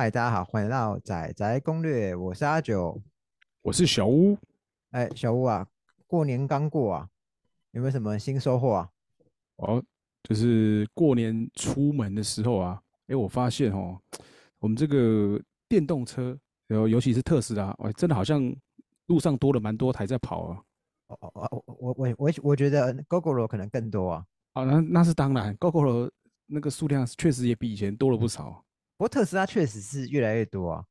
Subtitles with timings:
[0.00, 2.98] 嗨，大家好，欢迎来到仔仔攻略，我是阿九。
[3.60, 4.34] 我是小屋，
[4.92, 5.66] 哎，小屋啊，
[6.06, 7.06] 过年刚过啊，
[7.72, 8.88] 有没有什么新收获啊？
[9.56, 9.84] 哦，
[10.22, 14.00] 就是过年出门的时候啊，哎，我发现哦，
[14.58, 15.38] 我们这个
[15.68, 16.34] 电动车，
[16.66, 18.42] 然后尤其是特斯拉，哎，真的好像
[19.08, 20.62] 路上多了蛮多台在跑啊。
[21.08, 24.24] 哦哦哦，我我我我我觉得 GoGo 可能更多啊。
[24.54, 26.10] 啊，那那是当然，GoGo
[26.46, 28.64] 那个数量确实也比以前多了不少。
[29.00, 30.84] 不过特斯拉确实是越来越多啊。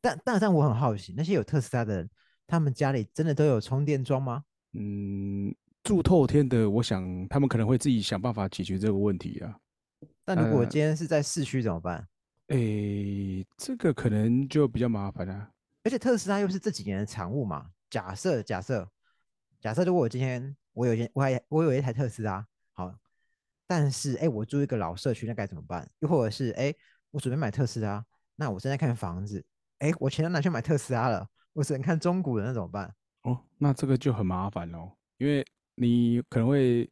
[0.00, 2.10] 但但但我很好奇，那些有特斯拉的人，
[2.46, 4.44] 他们家里真的都有充电桩吗？
[4.74, 9.58] 嗯，住透天的，我想他们可能会自己想办法解决这个问题啊。
[10.24, 12.06] 但如果今天是在市区怎么办？
[12.46, 15.50] 诶，这个可能就比较麻烦了。
[15.82, 17.72] 而且特斯拉又是这几年的产物嘛。
[17.90, 18.88] 假设假设
[19.60, 22.94] 假设，如果我今天我有一我还我有一台特斯拉，好，
[23.66, 25.90] 但是哎，我住一个老社区，那该怎么办？
[25.98, 26.72] 又或者是哎，
[27.10, 28.04] 我准备买特斯拉，
[28.36, 29.44] 那我正在看房子。
[29.78, 32.94] 哎，我钱都拿去买特斯拉了，我只能看中古的，那怎么办？
[33.22, 35.44] 哦，那这个就很麻烦喽，因为
[35.76, 36.90] 你可能会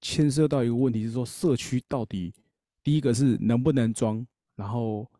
[0.00, 2.34] 牵涉到一个问题，是说社区到底
[2.82, 5.10] 第一个是能不能装，然后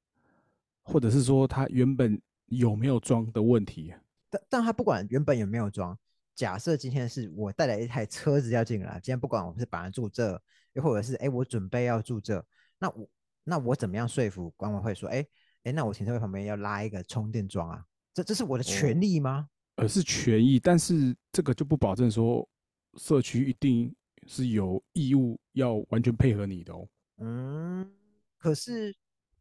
[0.83, 3.95] 或者是说它原本有没有装的问题。
[4.29, 5.97] 但但他不管原本有没有装，
[6.35, 10.41] 假设今天是我带来一台车子要进来，今天不管我是本来住这，
[10.73, 12.45] 又或者是哎我准备要住这，
[12.79, 13.09] 那我
[13.49, 15.25] 那我怎么样说服管委会说哎？
[15.63, 17.85] 哎，那我停车位旁边要拉一个充电桩啊？
[18.15, 19.49] 这这是我的权利吗？
[19.75, 22.49] 呃，是权益，但是这个就不保证说
[22.99, 23.93] 社区一定
[24.29, 26.89] 是有义务要完全配合你的哦。
[27.19, 27.93] 嗯，
[28.39, 28.95] 可是，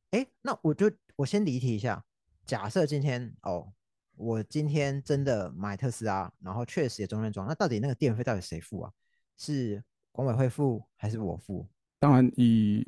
[0.09, 2.03] 哎，那我就我先离题一下。
[2.44, 3.72] 假设今天哦，
[4.16, 8.92] 我今天真的买特斯拉，然后确实也充电桩，那到底那个电费到底谁付啊？
[9.38, 11.67] 是管委会付还是我付？
[12.00, 12.84] 当然以。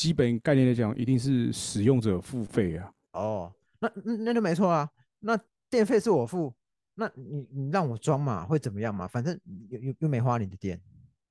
[0.00, 2.90] 基本概念来讲，一定是使用者付费啊。
[3.12, 3.92] 哦，那
[4.24, 4.88] 那就没错啊。
[5.18, 5.38] 那
[5.68, 6.50] 电费是我付，
[6.94, 9.06] 那你你让我装嘛，会怎么样嘛？
[9.06, 10.80] 反正又又又没花你的电。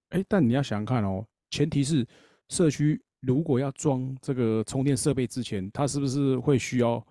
[0.09, 2.05] 哎，但你要想想看哦，前提是
[2.49, 7.03] 社区如果要装这个充电设备之前，它是不是会需要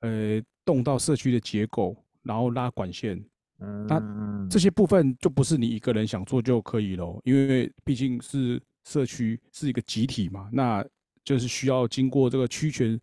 [0.00, 3.24] 呃动到社区的结构，然后拉管线？
[3.60, 8.60] 嗯，那这些部分就不是你一个人想做就可以了，因为毕竟是。
[8.84, 10.84] 社区是一个集体嘛，那
[11.24, 13.00] 就是需要经过这个区权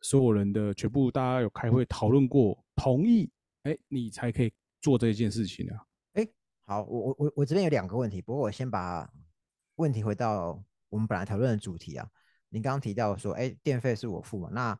[0.00, 3.30] 所有人的全部，大家有开会讨论过，同意，
[3.62, 5.86] 哎，你才可以做这件事情啊。
[6.12, 6.28] 哎，
[6.66, 9.10] 好，我我我我这边有两个问题，不过我先把
[9.76, 12.06] 问题回到我们本来讨论的主题啊。
[12.50, 14.48] 您刚刚提到说，哎，电费是我付嘛？
[14.52, 14.78] 那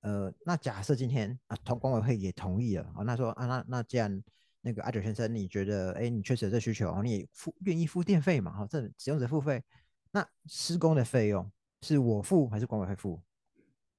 [0.00, 4.22] 呃，那假设今天啊，同管委会也同意了啊，那说啊，那那既然
[4.66, 8.50] 那个阿九先生，你觉得，哎，你确实有这需求哦，你付愿意付电费嘛？
[8.50, 9.62] 哈，这使用者付费，
[10.10, 11.52] 那施工的费用
[11.82, 13.20] 是我付还是管委会付？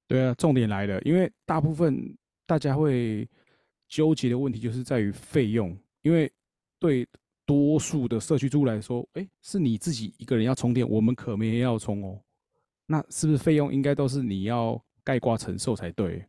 [0.07, 2.17] 对啊，重点来了，因为大部分
[2.47, 3.29] 大家会
[3.87, 6.31] 纠结的问题就是在于费用，因为
[6.79, 7.07] 对
[7.45, 12.19] 多数的社区住户来说，哎，是你自己一个人要充电，我们可没要充哦，
[12.87, 16.25] 那是不是费用应该都是你要盖挂承受才对？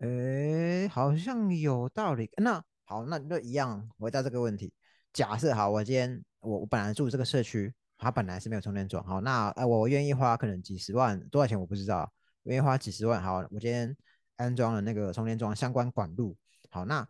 [0.00, 2.62] 哎，好像有道理，那。
[2.88, 4.72] 好，那那一样回答这个问题。
[5.12, 9.04] 假设好，我今天我我本来住这个社区，它本来是没有充电桩。
[9.04, 12.08] 好，那哎，我愿意花可能几十万，多少钱我不知道，
[12.44, 13.20] 愿意花几十万。
[13.20, 13.96] 好，我今天
[14.36, 16.36] 安装了那个充电桩相关管路。
[16.70, 17.04] 好，那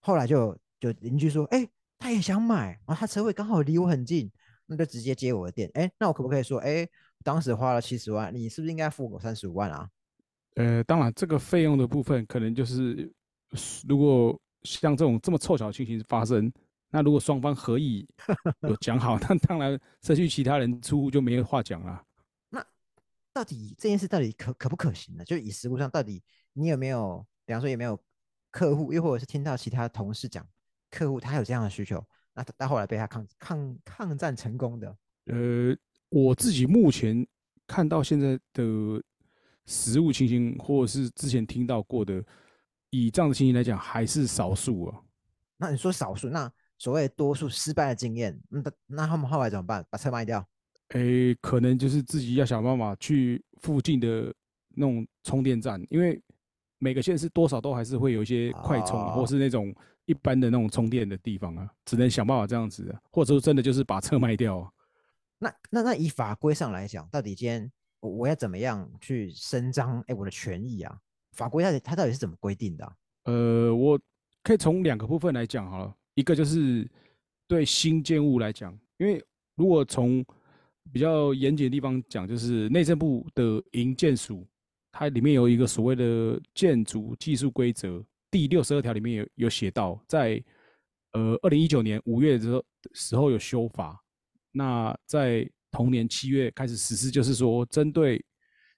[0.00, 1.64] 后来就就邻居说，哎，
[1.96, 4.28] 他也想买，然后他车位刚好离我很近，
[4.66, 5.70] 那就直接接我的电。
[5.74, 6.84] 哎，那我可不可以说，哎，
[7.22, 9.88] 当时花了七十万，你是不是应该付我三十五万啊？
[10.56, 13.12] 呃，当然，这个费用的部分可能就是
[13.86, 14.36] 如果。
[14.62, 16.52] 像这种这么凑巧的情形发生，
[16.90, 18.06] 那如果双方合意
[18.68, 22.04] 有讲好， 那当然社区其他人出就没有话讲了。
[22.50, 22.64] 那
[23.32, 25.24] 到底这件事到底可可不可行呢？
[25.24, 26.22] 就是以实物上，到底
[26.52, 27.98] 你有没有，比方说有没有
[28.50, 30.46] 客户，又或者是听到其他同事讲，
[30.90, 32.04] 客户他有这样的需求，
[32.34, 34.96] 那到后来被他抗抗抗战成功的？
[35.26, 35.76] 呃，
[36.08, 37.26] 我自己目前
[37.66, 39.02] 看到现在的
[39.64, 42.22] 实物情形，或者是之前听到过的。
[42.90, 45.00] 以这样的情形来讲，还是少数啊。
[45.56, 49.84] 那你说少数，那所谓多数失败的经验，那那他们后来怎么办？
[49.90, 50.46] 把车卖掉？
[50.88, 54.34] 诶，可能就是自己要想办法去附近的
[54.70, 56.20] 那种充电站，因为
[56.78, 59.72] 每个县市多少都还是会有一些快充，或是那种
[60.06, 64.72] 一般的那种充电的地方啊，只能想办法这样子，或者说真的就是把车卖掉。
[65.38, 67.70] 那那那以法规上来讲，到底今天
[68.00, 70.98] 我我要怎么样去伸张哎我的权益啊？
[71.40, 72.92] 法规它它到底是怎么规定的？
[73.24, 73.98] 呃，我
[74.42, 75.96] 可以从两个部分来讲好了。
[76.14, 76.88] 一个就是
[77.48, 79.24] 对新建物来讲，因为
[79.56, 80.24] 如果从
[80.92, 84.46] 比较严谨的地方讲，就是内政部的营建署
[84.92, 90.42] 它里面有一个所谓的建筑技术规则，第六十二条里面有有写到，在
[91.12, 93.98] 呃二零一九年五月的时候时候有修法，
[94.52, 98.22] 那在同年七月开始实施，就是说针对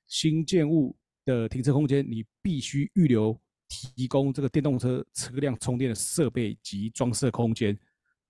[0.07, 3.39] 新建物的停车空间，你必须预留
[3.69, 7.79] 提供这个电动车车辆充电的设备及装设空间。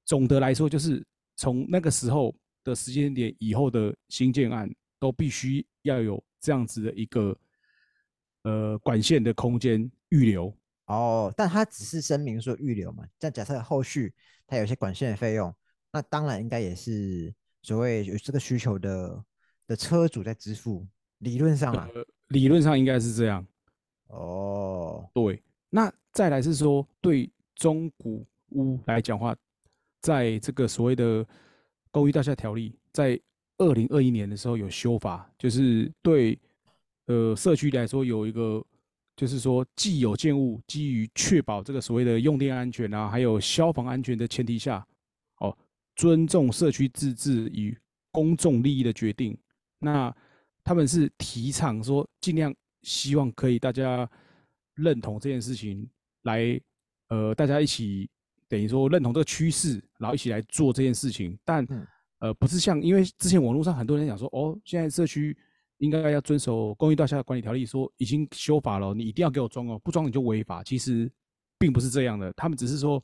[0.04, 1.04] 总的来说，就是
[1.36, 2.34] 从那个时候
[2.64, 4.68] 的时间点以后的新建案，
[4.98, 7.36] 都必须要有这样子的一个
[8.42, 10.54] 呃管线的空间预留。
[10.86, 14.12] 哦，但他只是声明说预留嘛，但假设后续
[14.46, 15.54] 它有些管线的费用，
[15.92, 19.24] 那当然应该也是所谓有这个需求的
[19.66, 20.86] 的车主在支付。
[21.18, 23.46] 理论上啊，呃，理论上应该是这样。
[24.08, 25.40] 哦，对，
[25.70, 29.34] 那再来是说，对中古屋来讲话，
[30.00, 31.26] 在这个所谓的
[31.90, 33.18] 公寓大厦条例，在
[33.58, 36.38] 二零二一年的时候有修法，就是对
[37.06, 38.62] 呃社区来说有一个，
[39.16, 44.86] 就是说既有建物，基于确保这个所谓的用电安全啊，还有消防安全的前提下，
[45.38, 45.56] 哦，
[45.96, 47.76] 尊重社区自治与
[48.10, 49.36] 公众利益的决定，
[49.78, 50.14] 那
[50.64, 54.08] 他们是提倡说尽量希望可以大家
[54.74, 55.88] 认同这件事情，
[56.22, 56.60] 来
[57.08, 58.10] 呃大家一起
[58.48, 61.64] 等于说认同这个趋势，然后一起来做这件事情，但。
[61.70, 61.86] 嗯
[62.22, 65.36] 呃，不是像，因为之前网络上很多人讲说，哦，现在社区
[65.78, 70.62] 应该要遵守公益大厦管理条例，说已经修法了，你一定要给我装哦，不装你就违法。
[70.62, 71.10] 其实
[71.58, 73.02] 并不是这样的，他们只是说，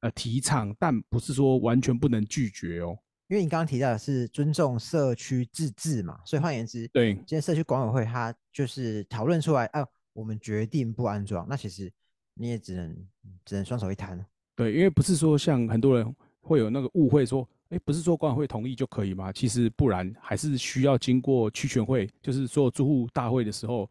[0.00, 2.94] 呃，提倡，但不是说完全不能拒绝哦。
[3.32, 9.82] 因为你刚刚提到的是尊重社区自治嘛，所以换言之，对，今天社区管委会它就是讨论出来，啊，
[10.12, 11.90] 我们决定不安装，那其实
[12.34, 12.94] 你也只能
[13.42, 14.22] 只能双手一摊。
[14.54, 17.48] 对，因为不是说像很多人会有那个误会说。
[17.70, 19.32] 哎，不是说管委会同意就可以吗？
[19.32, 23.90] 其实不然，还是需要经过区全会，就是所有住户大会的时候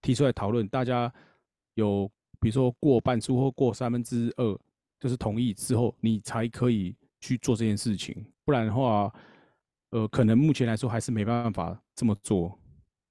[0.00, 1.12] 提出来讨论，大家
[1.74, 4.56] 有比如说过半数或过三分之二，
[5.00, 8.24] 就是同意之后，你才可以去做这件事情。
[8.44, 9.12] 不然的话，
[9.90, 12.58] 呃，可能目前来说还是没办法这么做。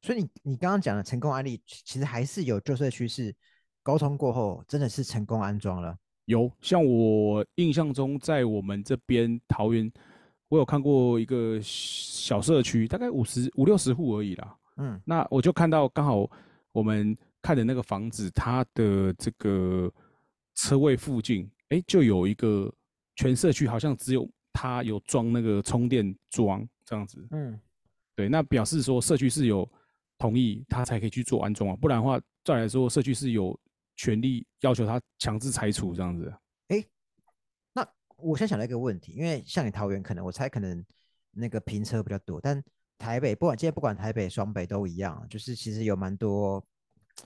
[0.02, 3.36] 所以你你刚刚讲的成功案例，其实还是有旧社区是
[3.82, 5.98] 沟通过后，真的是成功安装了。
[6.26, 9.92] 有，像我印象中，在我们这边桃园，
[10.48, 14.58] 我有看过一个小社区，大概五十五六十户而已啦。
[14.78, 16.30] 嗯，那我就看到刚好
[16.72, 19.92] 我们看的那个房子，它的这个
[20.56, 22.74] 车位附近，哎，就有一个
[23.16, 27.26] 全社区好像只有他有装那个充电桩这样子。
[27.32, 27.60] 嗯，
[28.16, 29.70] 对，那表示说社区是有
[30.18, 33.60] 同意他才可以去做安装啊，不然的话，再来说社区是有。
[33.98, 36.30] 权利要求他强制拆除这样子，
[36.68, 36.84] 哎，
[37.72, 40.86] 那我先想到一个问题，因为像你桃园，可能我猜可能
[41.32, 42.62] 那个平车比较多，但
[42.98, 46.62] 台北不管今天不管台北、双北都一样，就是其实有蛮多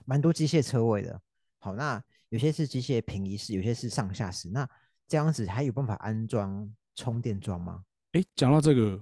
[0.04, 1.20] 蛮多机械车位的。
[1.58, 4.64] 好，那有些是机械平移式，有些是上下式，那
[5.10, 7.82] 这样子还有办法安装充电桩吗？
[8.12, 8.98] 哎，讲到这个，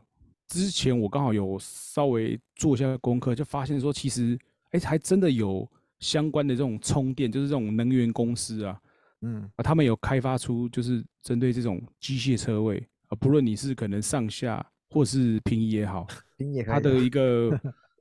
[0.49, 4.37] 之前我刚好有稍微做一下功课，就发现说其实
[4.71, 5.71] 哎还真的有。
[6.01, 8.81] 相关的这种充电，就是这种能源公司啊，
[9.23, 12.79] 嗯啊，他们有开发出就是针对这种机械车位
[13.09, 16.07] 啊，不论你是可能上下或是平移也好，
[16.39, 17.51] 平移它的一个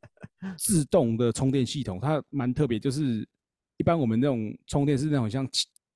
[0.59, 3.27] 自动的充电系统，它蛮特别，就是
[3.77, 5.49] 一般我们那种充电是那种像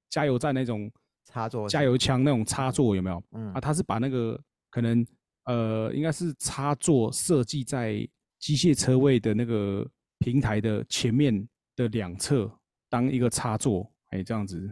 [0.10, 0.92] 加油站那种
[1.32, 3.24] 插座、加油枪那种插座有没有？
[3.32, 5.06] 嗯啊，它是把那个可能
[5.46, 8.08] 呃，应该是插座设计在
[8.40, 11.48] 机械车位的那个平台的前面。
[11.74, 12.52] 的两侧
[12.90, 14.70] 当一个插座，哎，这样子。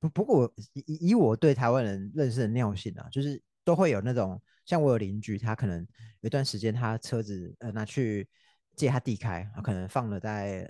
[0.00, 5.80] 不不过以以我对台湾人认识的尿性啊，就是都会有那种，像我有邻居，他可能
[6.20, 8.28] 有一段时间他车子呃拿去
[8.74, 10.68] 借他弟开，可能放了在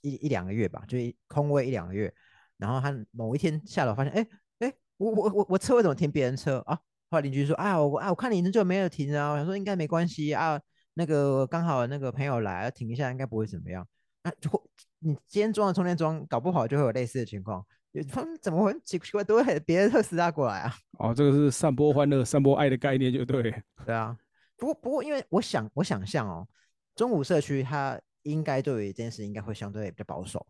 [0.00, 0.96] 一一两个月吧，就
[1.28, 2.12] 空位一两个月，
[2.58, 4.26] 然后他某一天下楼发现，哎
[4.58, 6.78] 哎，我我我我车为什么停别人车啊？
[7.10, 10.60] 后来邻居说，啊我啊我看你很久没有停啊，我想说应该没关系啊，
[10.94, 13.86] 那个刚好那个朋友来要停一下，应该不会怎么样。
[14.22, 14.50] 啊，就
[14.98, 17.64] 你今天装了充电桩，搞不好就会有类似的情况。
[18.10, 20.74] 他们怎么会奇奇怪都会别人特斯拉过来啊？
[20.98, 23.42] 哦，这个是散播欢乐、散播爱的概念，就对。
[23.86, 24.16] 对啊，
[24.56, 26.46] 不过不过，因为我想我想象哦，
[26.94, 30.46] 中午社区它应该对于这件事应该会相对比较保守。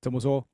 [0.00, 0.44] 怎么说？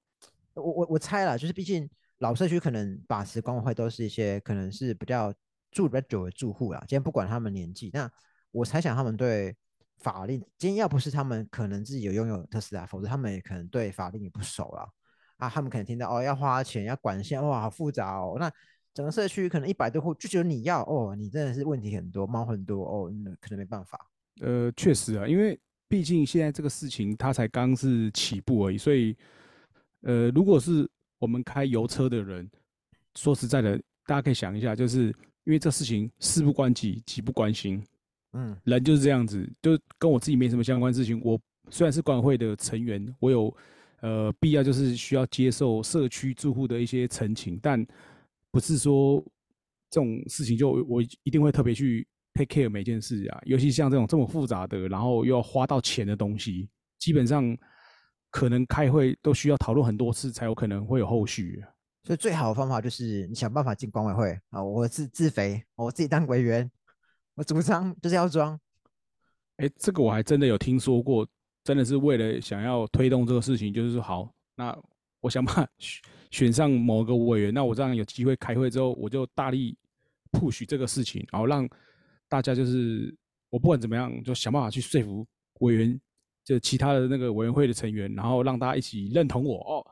[0.59, 1.89] 我我我猜了，就是毕竟
[2.19, 5.33] 老社区可能把持管委会都是一些可能是比较
[5.71, 6.81] 住比较久的住户啦。
[6.81, 8.11] 今天不管他们年纪，那
[8.51, 9.57] 我猜想他们对。
[10.01, 14.89] 法令今天要不是他们可能自己有拥有特斯拉，否则他们也可能对法令也不熟了
[15.39, 15.49] 啊。
[15.49, 18.37] 他们可能听到哦要花钱要管线哇好复杂哦。
[18.39, 18.49] 那
[18.95, 23.99] 整个社区可能一百多户就只有你要哦你真的是问题很多猫很多哦，那可能没办法。
[24.41, 29.17] 呃，确实啊，因为毕竟现在这个事情它才刚是起步而已，所以
[30.09, 30.89] 呃，如果是
[31.19, 32.51] 我们开油车的人，
[33.15, 35.09] 说实在的，大家可以想一下，就是
[35.45, 37.85] 因为这事情事不关己，己不关心，
[38.33, 41.21] 嗯，人就是这样子，就跟我自己没什么相关事情。
[41.23, 41.39] 我
[41.69, 43.55] 虽然是管委会的成员，我有
[44.01, 47.87] 呃必要就是需要接受社区住户的一些陈情，但
[48.51, 49.23] 不是说
[49.91, 56.67] 这种事情就我一定会特别去 take care 每件事啊，尤其像这种这么复杂的，然后又要花到钱的东西，
[56.99, 57.55] 基本上
[58.31, 61.65] 可能开会都需要讨论很多次才有可能会有后续。
[62.05, 64.63] 所以最好的方法就是你想办法进管委会啊！
[64.63, 66.71] 我是自肥，我自己当委员，
[67.35, 68.59] 我主张就是要装。
[69.57, 71.29] 哎，这个我还真的有听说过，
[71.65, 74.75] 真的是为了想要推动这个事情，就是说好，那
[75.21, 79.77] 我想把选选上某个委员，那我这样有机会开会之后，我就大力
[80.33, 81.69] push 这个事情，然后让
[82.27, 83.15] 大家就是
[83.51, 85.27] 我不管怎么样，就想办法去说服
[85.61, 86.01] 委员，
[86.49, 89.87] 就其他的那个委员会的成员，然后让大家一起认同我哦，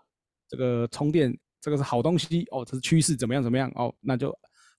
[0.48, 1.36] 这个充电。
[1.58, 3.92] 这个是好东西哦，这是趋势，怎么样怎么样哦？
[4.00, 4.28] 那就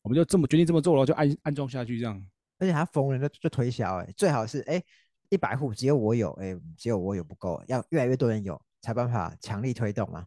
[0.01, 2.25] 我们就这么决定这么做了，就安安装下去这样。
[2.59, 4.81] 而且他逢人就就推销，哎，最好是哎
[5.27, 10.25] 一百户只有我有，哎只有我有不够，要越来越多人有才办法强力推动嘛。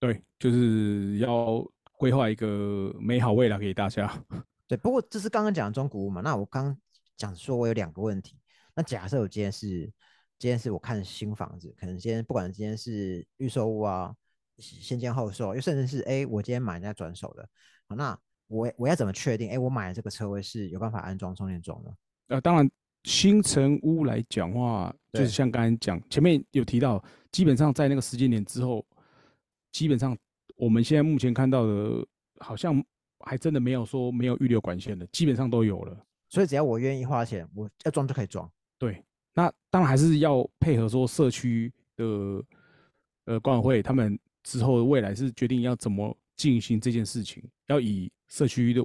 [0.00, 4.12] 对，就是要规划一个美好未来给大家。
[4.66, 6.76] 对，不过这是刚刚讲中古屋嘛，那我刚
[7.16, 8.40] 讲说我有两个问题，
[8.74, 9.88] 那假设我今天是
[10.38, 14.14] 今天是我看新房子，可能今天不管今天是预售屋啊。
[14.58, 17.46] 先建后售，又甚至是哎，我今天买人家转手的，
[17.90, 19.50] 好，那我我要怎么确定？
[19.50, 21.94] 哎，我买的这个车位是有办法安装充电桩的？
[22.28, 22.70] 呃，当然，
[23.04, 28.82] 新城屋来讲话，就是像刚才讲，前面有提到，基本上在那个时间点之后，
[29.72, 30.16] 基本上
[30.56, 32.06] 我们现在目前看到的，
[32.38, 32.82] 好像
[33.26, 36.02] 还真的没有说没有预留管线的，基本上都有了。
[36.30, 38.50] 所以只要我愿意花钱，我要装就可以装。
[38.78, 39.04] 对，
[39.36, 42.04] 那当然还是要配合说社区的
[43.26, 44.18] 呃管委会他们。
[44.48, 48.80] 之后未来是决定要怎么进行这件事情，要以社区的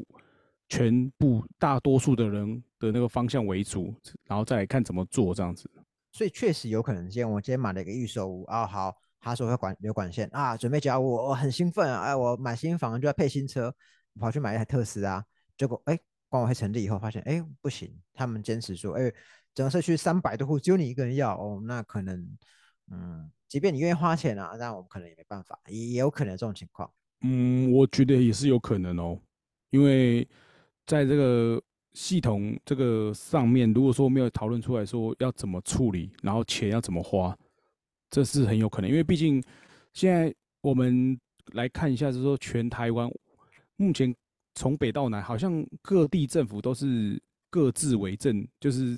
[0.67, 3.93] 全部大多数的人的那个方向为主，
[4.25, 5.69] 然后再来看怎么做这样子。
[6.11, 13.71] 所以确实有可能，今天我今天买了一个预售屋啊，好，他说要管有管线啊，准备交我，我很兴奋啊，哎，我买新房就要配新车，
[14.19, 15.23] 跑去买一台特斯拉，
[15.55, 15.95] 结果哎，
[16.27, 19.13] 管委会成立以后发现哎不行，他们坚持说哎，
[19.53, 22.37] 整个社区三百多户只有你一个人要哦，那可能
[22.91, 23.31] 嗯。
[23.51, 26.89] 即便你愿意花钱啊，但我们可能也没办法，也也有可能这种情况。
[27.19, 29.19] 嗯，我觉得也是有可能哦，
[29.71, 30.25] 因为
[30.85, 37.37] 在这个系统这个上面，如果说没有讨论出来说要怎么处理，然后钱要怎么花，
[38.09, 38.89] 这是很有可能。
[38.89, 39.43] 因为毕竟
[39.91, 43.11] 现在我们来看一下，就是说全台湾
[43.75, 44.15] 目前
[44.55, 48.97] 从北到南，好像各地政府都是各自为政，就是。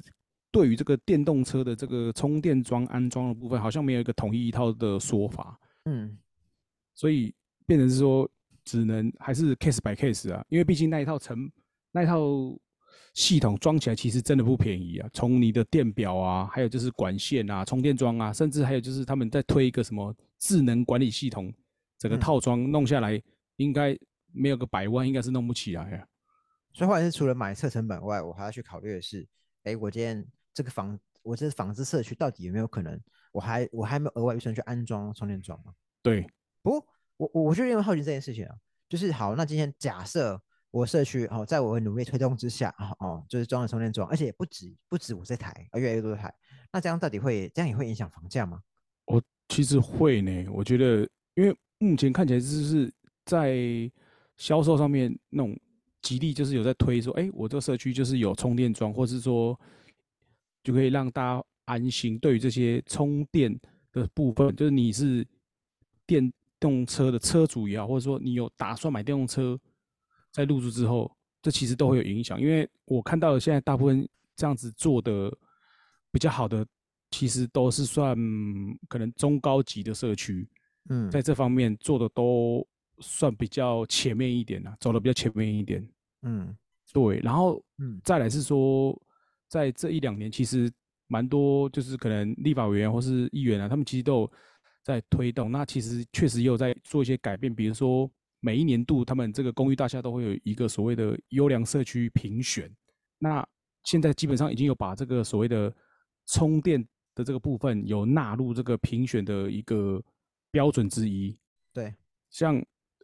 [0.54, 5.60] 对于这个电动车的这个充电桩安装的部分，好像没有一个统一一套的说法。
[5.86, 6.16] 嗯，
[6.94, 7.34] 所以
[7.66, 8.30] 变成是说，
[8.64, 11.52] 只能还是 case by case 啊，因为毕竟那一套成
[11.92, 12.22] 那一套
[13.16, 15.10] 系统装起来其实真的不便宜啊。
[15.12, 21.52] 从你的电表啊，还有就是管线啊、充电桩啊，甚至还有就是他们在推一个什么智能管理系统，
[21.98, 23.20] 整个套装弄下来，
[23.56, 23.98] 应该
[24.32, 26.08] 没有个百万，应该是弄不起来呀。
[26.74, 29.28] 所以，或者是除了买车成本外，我还要去考虑的是，
[29.64, 30.24] 哎，我今天。
[30.54, 33.00] 这个房，我这房子社区到底有没有可能？
[33.32, 35.74] 我还我还没有额外预算去安装充电桩吗？
[36.04, 36.24] 对，
[36.62, 38.56] 不过我我我就因为好奇这件事情啊，
[38.88, 46.32] 就是好，那今天假设我社区哦，在我努力推动之下哦哦，就是装了充电桩，而且不止不止我这台，而越来越多台，
[46.72, 48.62] 那这样到底会这样也会影响房价吗？
[49.06, 49.20] 我
[49.50, 52.94] 其实会呢，我觉得，因为目前看起来就是
[53.26, 53.58] 在
[54.38, 55.60] 销售上面那种
[56.04, 59.60] 极力就是有在推说，哎，我这个社区就是有充电桩，或是说。
[60.64, 62.18] 就可以让大家安心。
[62.20, 63.54] 对于这些充电
[63.92, 65.28] 的部分，就是你是
[66.06, 69.60] 电动车的车主也好，或者说你有打算买电动车，
[70.32, 72.40] 在入住之后，这其实都会有影响。
[72.40, 75.32] 因为我看到的现在大部分这样子做的
[76.12, 76.66] 比较好的，
[77.12, 78.18] 其实都是算
[78.88, 80.48] 可能中高级的社区，
[80.90, 82.66] 嗯，在这方面做的都
[83.00, 85.88] 算比较前面一点啊，走的比较前面一点，
[86.22, 86.56] 嗯，
[86.94, 87.20] 对。
[87.20, 88.98] 然后，嗯，再来是说。
[89.54, 90.68] 在这一两年，其实
[91.06, 94.32] 蛮多，就是可能立法委员或是议员啊，他们其实都有
[94.82, 95.52] 在推动。
[95.52, 102.68] 那其实确实也有在做一些改变，比如说每一年度他们这个公寓大厦都会有一个所谓的优良社区评选。
[103.20, 103.48] 那
[103.84, 105.72] 现在基本上已经有把这个所谓的
[106.26, 106.84] 充电
[107.14, 110.04] 的这个部分有纳入这个评选的一个
[110.50, 111.38] 标准之一。
[111.72, 111.94] 对，
[112.32, 112.60] 像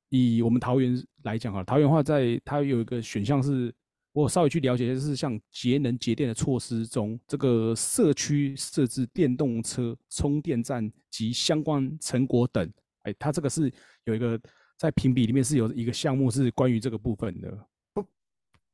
[0.10, 3.72] 以我们桃园来讲啊，桃园话在它有一个选项是
[4.12, 12.68] 我稍微去了解，就是像节能节电的措施中，这个社区设置电动车充电站及相关成果等，
[13.04, 13.72] 哎，它这个是
[14.06, 14.40] 有一个
[14.78, 17.68] 在评比里面是有一个项目是关于这个部分的。
[17.94, 18.04] 不，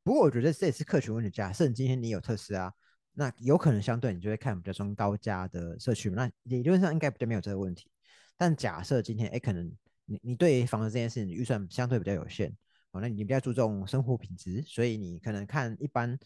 [0.04, 1.30] 不过我觉得这也是客群问题。
[1.30, 2.74] 假设你今天你有特斯拉，
[3.14, 7.90] 那有可能相对你就会看比较中高价的社区，那理论上应该比较没有这个问题。
[8.38, 9.70] 但假设今天哎，可能
[10.06, 12.56] 你你对房子这件事情预算相对比较有限。
[13.02, 16.18] 那你比较注重生活品质，所以你可能看一般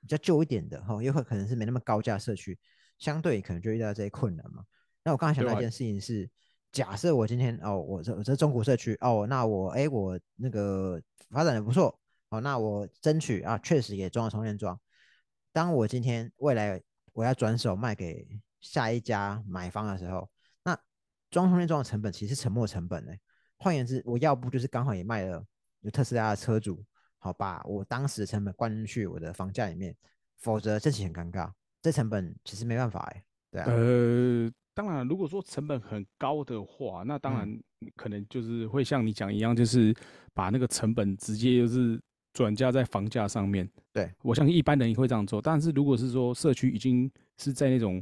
[0.00, 2.58] 比较旧一点的哈，又会可能是没那么高价社区，
[2.98, 4.64] 相对可能就遇到这些困难嘛。
[5.04, 6.28] 那我刚才想到一件事情是，
[6.70, 11.00] 假设我今天哦，我这我这中古社区哦，那我哎我那个
[11.30, 11.98] 发展的不错
[12.30, 14.80] 哦，那我争取啊，确实也装了充电桩。
[15.52, 16.80] 当我今天未来
[17.12, 18.26] 我要转手卖给
[18.60, 20.30] 下一家买方的时候，
[20.64, 20.78] 那
[21.30, 23.12] 装充电桩的成本其实是沉没成本呢。
[23.58, 25.44] 换言之，我要不就是刚好也卖了。
[25.82, 26.84] 有特斯拉的车主，
[27.18, 29.94] 好把我当时的成本灌进去我的房价里面，
[30.38, 31.50] 否则这期很尴尬。
[31.80, 33.66] 这成本其实没办法哎，对啊。
[33.68, 37.60] 呃，当然，如果说成本很高的话，那当然
[37.96, 39.92] 可能就是会像你讲一样，就是
[40.32, 42.00] 把那个成本直接就是
[42.32, 43.68] 转嫁在房价上面。
[43.92, 45.42] 对我相信一般人也会这样做。
[45.42, 48.00] 但是如果是说社区已经是在那种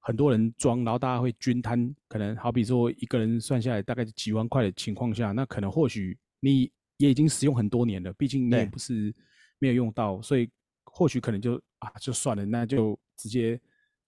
[0.00, 6.70] 很多人装，然后大家会均摊，可能好比说一个人算下来大概几万块的情况下，那可能或许你。
[7.02, 9.12] 也已经使用很多年了，毕竟你也不是
[9.58, 10.48] 没有用到，所以
[10.84, 13.60] 或许可能就啊就算了，那就直接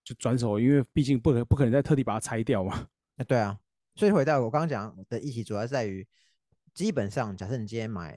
[0.04, 2.86] 就转手，因为毕竟不可不可能再特地把它拆掉嘛。
[3.16, 3.58] 啊， 对啊，
[3.96, 6.06] 所以回到我刚刚讲的议题，主要在于，
[6.72, 8.16] 基本上假设你今天买，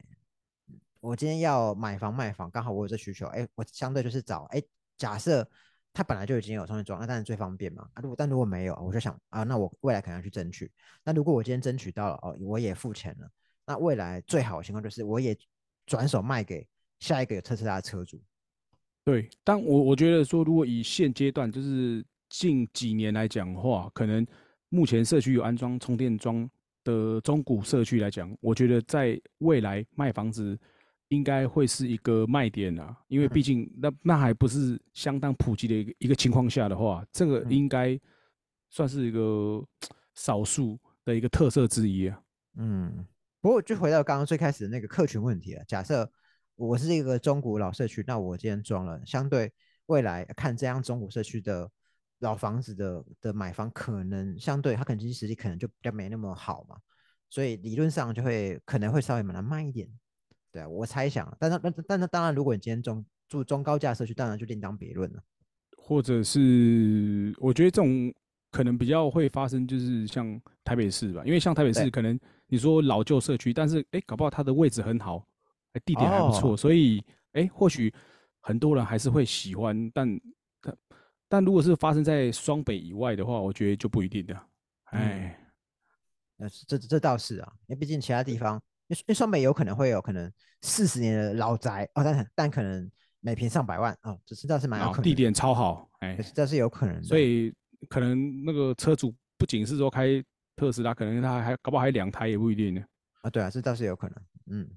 [0.99, 4.61] 我今天要买房卖房，刚好我有这需求，哎，我相对就是找，哎，
[4.95, 5.49] 假设
[5.91, 7.89] 它本来就已经有充电桩，那当然最方便嘛。
[7.95, 10.71] 啊，如果但如果没有，我就想啊，那我未来可能要去争取。
[11.03, 13.27] 那如果我今天争取到了，哦，我也付钱了。
[13.67, 15.37] 那未来最好的情况就是，我也
[15.85, 16.65] 转手卖给
[16.99, 18.19] 下一个有特斯拉的车主。
[19.03, 24.25] 对，但我我觉得说，如果以现阶段就是近几年来讲话，可能
[24.69, 26.49] 目前社区有安装充电桩
[26.85, 30.57] 的中古社区来讲，我觉得在未来卖房子
[31.09, 37.99] 应该会是一个卖点啊，因为毕竟那那还不是相当普及的一个一个情况下的话，这个应该
[38.69, 39.61] 算是一个
[40.15, 42.21] 少数的一个特色之一啊。
[42.55, 43.05] 嗯。
[43.47, 45.63] 不过，就回到刚刚最开始的那个客群问题了。
[45.65, 46.11] 假设
[46.57, 49.49] 我是一个中古老社区，那我今天装了，相对
[49.85, 51.71] 未来看这样中古社区的
[52.19, 56.75] 老房子的的买方，可能相对它可能经济实力可能就比较没那么好嘛，
[57.29, 59.87] 所以理论上就会可能会稍微买的慢一点。
[60.51, 65.23] 对啊，我猜想，但是但但是当然，如果你今天中住中高价社区，当然就另当别论了。
[65.77, 68.13] 或者是我觉得这种
[68.51, 72.19] 可能比较会发生，就是像台北市吧，因为像台北市可能。
[72.49, 75.27] 你说老旧社区，但是哎，搞不好它的位置很好，
[75.73, 77.93] 哎，地点还不错，所以哎，或许
[78.39, 79.91] 很多人还是会喜欢。
[79.91, 80.19] 但
[80.61, 80.77] 但
[81.27, 84.41] 但如果是发生在双北以外的话，我觉得就不一定的。
[84.85, 85.37] 哎，
[86.37, 90.31] 那这这倒是啊，因为毕竟其他地方，因为双北有可能会有可能
[90.61, 95.03] 四十年的老宅哦，但但可能每平上百万哦，这是倒是蛮有可能。
[95.03, 97.03] 地点超好，哎，这是有可能。
[97.03, 97.53] 所以
[97.89, 100.23] 可能那个车主不仅是说开。
[100.57, 102.83] 特斯拉可能他还搞不好还两台也不一定呢。
[103.21, 104.17] 啊，对啊，这倒是有可能。
[104.47, 104.69] 嗯，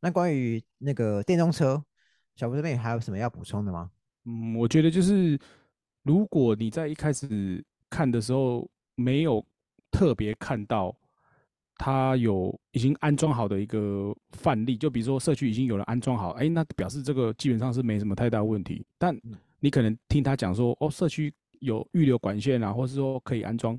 [0.00, 1.80] 那关于那个电动车，
[2.34, 3.90] 小布这边还有什么要补充的吗？
[4.24, 5.38] 嗯，我觉得就是
[6.02, 9.44] 如果你在一开始看的时候没有
[9.90, 10.96] 特别看到
[11.76, 18.84] 它有已经安装好的一个范例，就比如说社区已经有了安装好，哎，那表示这个基本上是没什么太大问题。
[18.98, 19.14] 但
[19.60, 23.78] 你可能听他讲说，哦，社区有预留管线啊，或是说可以安装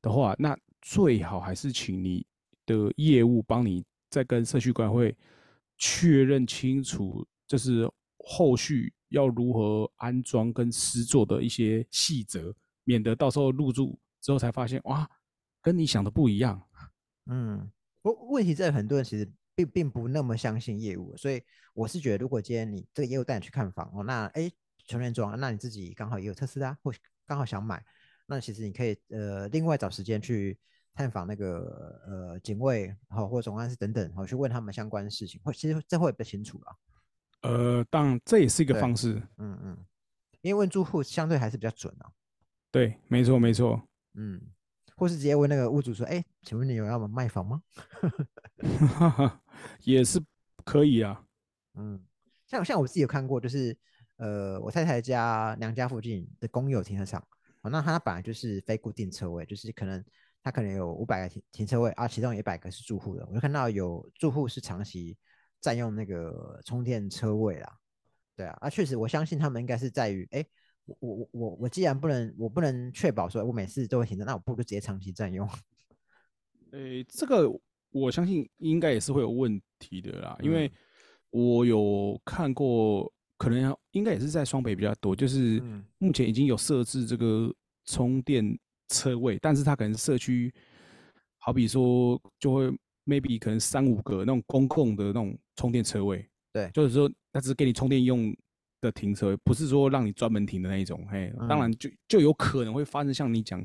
[0.00, 0.56] 的话，那
[0.88, 2.24] 最好还是请你
[2.64, 5.18] 的业务帮你再跟社区管委会
[5.76, 15.10] 确认清楚，就是后续要如何安装跟施作的一些细则，免得到时候入住之后才发现哇，
[15.60, 16.62] 跟你想的不一样。
[17.26, 17.68] 嗯，
[18.00, 21.42] 不，问题在很多人其实并并不那么相信业务，所以
[21.74, 24.48] 我是觉得，如果今天你这个业务带你去看房哦，那哎，
[24.86, 26.92] 充电桩，那你自己刚好也有特斯拉，或
[27.26, 27.84] 刚好想买，
[28.28, 30.56] 那其实你可以呃另外找时间去。
[30.96, 36.76] 探访那个呃警卫，好或总干事等等，好去问他们相关的事情，或其实这会比较清楚了。
[37.42, 39.22] 呃，当然这也是一个方式。
[39.36, 39.78] 嗯嗯，
[40.40, 42.10] 因为问住户相对还是比较准啊。
[42.70, 43.86] 对，没错没错。
[44.14, 44.40] 嗯，
[44.96, 47.60] 或是直接问那个屋主说：“哎，请问你有要卖房吗？”
[49.84, 50.18] 也是
[50.64, 51.22] 可以啊。
[51.76, 52.02] 嗯，
[52.46, 53.76] 像像我自己有看过，就是
[54.16, 57.22] 呃我太太家娘家附近的公有停车场，
[57.60, 60.02] 哦，那它本来就是非固定车位，就是可能。
[60.46, 63.26] 他可能有五百个停停车位啊，其中一百个是住户的。
[63.26, 65.18] 我就看到有住户是长期
[65.60, 67.76] 占用那个充电车位啦。
[68.36, 70.46] 对啊，啊，确实，我相信他们应该是在于，哎，
[70.84, 75.48] 我我我我我既然不能，我不能确保说我每次都会停车，那我不如直接长期占用。
[76.70, 77.50] 诶，这个
[77.90, 80.70] 我相信应该也是会有问题的啦，因为
[81.30, 85.60] 我有看过，可能应该也是在双北比较多，就是
[85.98, 87.52] 目前已经有设置这个
[87.84, 88.56] 充电
[88.88, 90.52] 车位，但是它可能社区，
[91.38, 92.70] 好比说就会
[93.04, 96.28] maybe 可能三五个那种公共的那种充电车位。
[96.52, 98.34] 对，就是说，它只是给你充电用
[98.80, 101.06] 的停车位，不是说让你专门停的那一种。
[101.10, 103.64] 嘿，当然就就有可能会发生像你讲，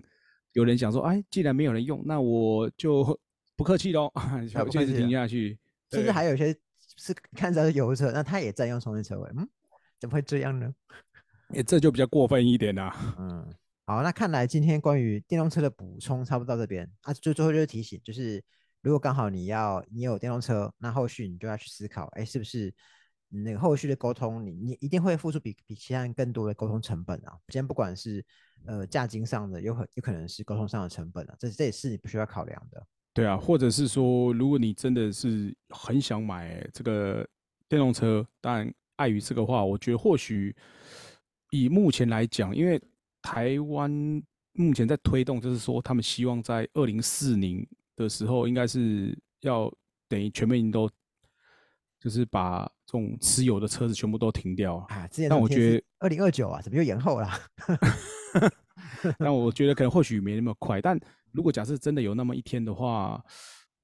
[0.53, 3.17] 有人想说，哎，既然没有人用，那我就
[3.55, 4.11] 不客气喽，
[4.69, 5.57] 就一直停下去。
[5.91, 6.53] 甚至还有些
[6.97, 9.47] 是看着是油车，那他也占用充电车位，嗯，
[9.99, 10.73] 怎么会这样呢？
[11.53, 13.15] 哎，这就比较过分一点啦。
[13.19, 13.45] 嗯，
[13.91, 18.41] 好，那看来今天关于电动车的补充差不多到这边啊，就最后就是提醒，就是。
[18.79, 22.73] 如果刚好你要你有电动车，那后续你就要去思考，哎，是不是
[23.27, 27.33] 那个后续的沟通，你你一定会付出比比其他人更多的沟通成本啊？
[27.49, 28.25] 今天不管是
[28.65, 32.81] 呃价金上的，有可有可能是沟通上的成本啊，这这也是你不需要考量的。
[33.13, 37.27] 对啊，或者是说，如果你真的是很想买这个
[37.67, 40.55] 电动车，但碍于这个话，我觉得或许
[41.51, 42.81] 以目前来讲，因为
[43.21, 43.89] 台湾
[44.53, 47.67] 目前在推动，就是说他们希望在二零四零。
[47.97, 49.71] 的时候，应该是要
[50.07, 50.89] 等于全面都，
[51.99, 55.07] 就是把这种持有的车子全部都停掉啊。
[55.29, 57.29] 但我觉得二零二九啊，怎么又延后了？
[59.19, 60.81] 但我觉得可能或许没那么快。
[60.81, 60.99] 但
[61.31, 63.23] 如果假设真的有那么一天的话，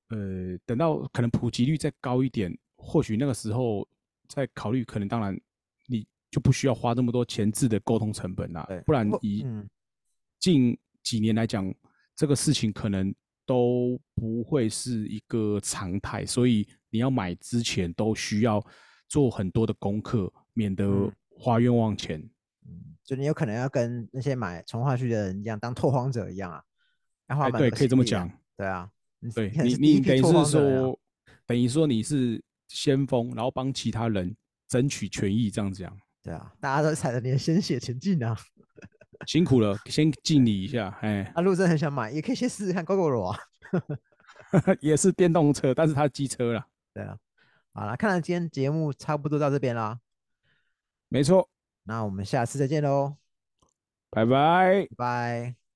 [0.10, 3.88] 呃，等到可能普及率再高一点，或许那个时候
[4.28, 5.42] 再考虑，可能当然你
[6.32, 8.68] 就不需要花那么多前置的沟通成本啦。
[8.86, 9.46] 不然以
[10.40, 11.74] 近几年来讲，
[12.16, 13.14] 这个事情可能。
[13.50, 18.62] 都不会是一个常态，所以你要买之前都需要
[19.08, 22.20] 做很多的功课，免得花冤枉钱。
[22.68, 26.62] 嗯，就你有可能要跟那些买从化区的人一样，当拓荒者一样啊。
[27.28, 28.30] 哎，对，可以这么讲。
[28.58, 28.92] 对啊，
[29.34, 31.00] 对你，你等于是说，
[31.46, 34.36] 等于说你是先锋，然后帮其他人
[34.68, 35.98] 争取权益，这样子讲。
[36.28, 38.36] 对啊，大家都踩着你的鲜血前进啊。
[39.26, 40.90] 辛苦了，先敬你一下。
[41.02, 43.40] 哎，阿陆真的很想买，也可以先试试看 GoGo 啊。
[44.82, 46.68] 也是电动车，但是它机车啦。
[46.94, 47.18] 对啊，
[47.72, 50.00] 好了，看来今天节目差不多到这边啦。
[51.08, 51.50] 没错，
[51.84, 53.16] 那我们下次再见喽，
[54.10, 55.67] 拜拜拜。